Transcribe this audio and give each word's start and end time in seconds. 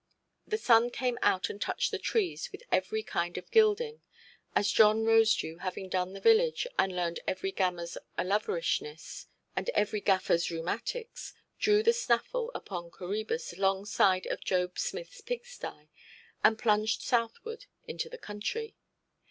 The 0.47 0.57
sun 0.57 0.89
came 0.89 1.19
out 1.21 1.47
and 1.51 1.61
touched 1.61 1.91
the 1.91 1.99
trees 1.99 2.51
with 2.51 2.63
every 2.71 3.03
kind 3.03 3.37
of 3.37 3.51
gilding, 3.51 4.01
as 4.55 4.71
John 4.71 5.03
Rosedew 5.03 5.59
having 5.59 5.89
done 5.89 6.13
the 6.13 6.19
village, 6.19 6.65
and 6.79 6.95
learned 6.95 7.19
every 7.27 7.51
gammerʼs 7.51 7.97
alloverishness, 8.17 9.27
and 9.55 9.69
every 9.75 10.01
gafferʼs 10.01 10.49
rheumatics, 10.49 11.35
drew 11.59 11.83
the 11.83 11.93
snaffle 11.93 12.49
upon 12.55 12.89
Coræbus 12.89 13.59
longside 13.59 14.25
of 14.25 14.43
Job 14.43 14.73
Smithʼs 14.77 15.23
pigsty, 15.27 15.91
and 16.43 16.57
plunged 16.57 17.03
southward 17.03 17.67
into 17.87 18.09
the 18.09 18.17
country. 18.17 18.75